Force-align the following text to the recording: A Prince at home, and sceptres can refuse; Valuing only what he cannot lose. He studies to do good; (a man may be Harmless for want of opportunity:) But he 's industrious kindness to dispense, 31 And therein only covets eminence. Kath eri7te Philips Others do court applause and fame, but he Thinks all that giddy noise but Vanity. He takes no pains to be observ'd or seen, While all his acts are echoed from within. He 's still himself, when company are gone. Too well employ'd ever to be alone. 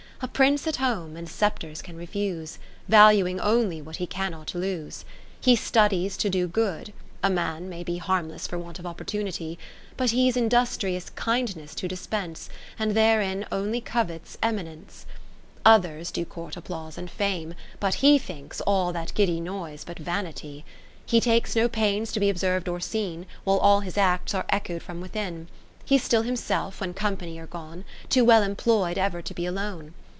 A 0.23 0.27
Prince 0.27 0.67
at 0.67 0.75
home, 0.75 1.17
and 1.17 1.27
sceptres 1.27 1.81
can 1.81 1.97
refuse; 1.97 2.59
Valuing 2.87 3.39
only 3.39 3.81
what 3.81 3.95
he 3.95 4.05
cannot 4.05 4.53
lose. 4.53 5.03
He 5.39 5.55
studies 5.55 6.15
to 6.17 6.29
do 6.29 6.47
good; 6.47 6.93
(a 7.23 7.29
man 7.31 7.67
may 7.69 7.83
be 7.83 7.97
Harmless 7.97 8.45
for 8.45 8.59
want 8.59 8.77
of 8.77 8.85
opportunity:) 8.85 9.57
But 9.97 10.11
he 10.11 10.29
's 10.29 10.37
industrious 10.37 11.09
kindness 11.09 11.73
to 11.73 11.87
dispense, 11.87 12.49
31 12.77 12.77
And 12.77 12.91
therein 12.95 13.45
only 13.51 13.81
covets 13.81 14.37
eminence. 14.43 15.07
Kath 15.07 15.07
eri7te 15.07 15.33
Philips 15.33 15.65
Others 15.85 16.11
do 16.11 16.25
court 16.25 16.55
applause 16.55 16.97
and 16.99 17.09
fame, 17.09 17.55
but 17.79 17.95
he 17.95 18.19
Thinks 18.19 18.61
all 18.61 18.93
that 18.93 19.15
giddy 19.15 19.39
noise 19.41 19.83
but 19.83 19.97
Vanity. 19.97 20.63
He 21.03 21.19
takes 21.19 21.55
no 21.55 21.67
pains 21.67 22.11
to 22.11 22.19
be 22.19 22.29
observ'd 22.29 22.67
or 22.67 22.79
seen, 22.79 23.25
While 23.43 23.57
all 23.57 23.79
his 23.79 23.97
acts 23.97 24.35
are 24.35 24.45
echoed 24.49 24.83
from 24.83 25.01
within. 25.01 25.47
He 25.83 25.97
's 25.97 26.03
still 26.03 26.21
himself, 26.21 26.79
when 26.79 26.93
company 26.93 27.39
are 27.39 27.47
gone. 27.47 27.85
Too 28.07 28.23
well 28.23 28.43
employ'd 28.43 28.99
ever 28.99 29.23
to 29.23 29.33
be 29.33 29.47
alone. 29.47 29.95